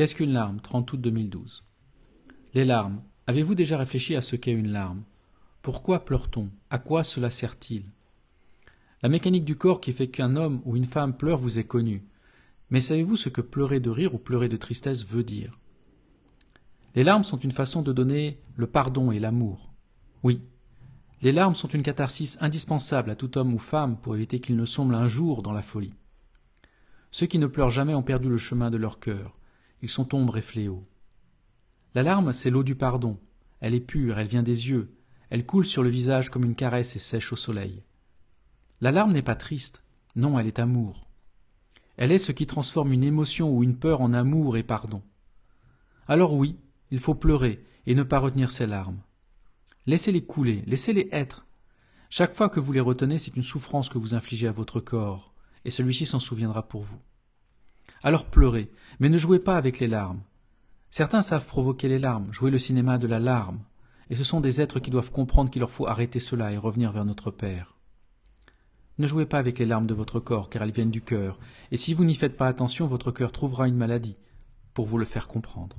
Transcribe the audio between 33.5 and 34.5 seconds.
Elle est pure, elle vient